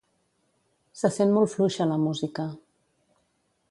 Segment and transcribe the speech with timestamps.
[1.01, 2.49] Se sent molt fluixa la música.